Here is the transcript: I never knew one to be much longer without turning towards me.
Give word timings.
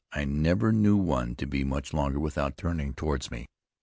I 0.11 0.25
never 0.25 0.71
knew 0.71 0.97
one 0.97 1.35
to 1.35 1.45
be 1.45 1.63
much 1.63 1.93
longer 1.93 2.19
without 2.19 2.57
turning 2.57 2.95
towards 2.95 3.29
me. 3.29 3.45